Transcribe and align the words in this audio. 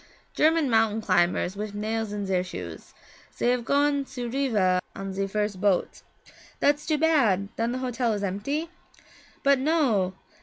'German 0.33 0.67
mountain 0.67 0.99
climbers 0.99 1.55
wif 1.55 1.75
nails 1.75 2.11
in 2.11 2.25
zer 2.25 2.41
shoes. 2.41 2.95
Zey 3.37 3.51
have 3.51 3.63
gone 3.63 4.03
to 4.05 4.27
Riva 4.31 4.81
on 4.95 5.13
ze 5.13 5.27
first 5.27 5.61
boat.' 5.61 6.01
'That's 6.59 6.87
too 6.87 6.97
bad 6.97 7.49
then 7.55 7.71
the 7.71 7.77
hotel 7.85 8.11
is 8.13 8.23
empty?' 8.23 8.71
'But 9.43 9.59
no! 9.59 10.15